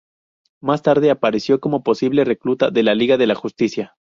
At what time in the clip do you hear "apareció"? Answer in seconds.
1.11-1.59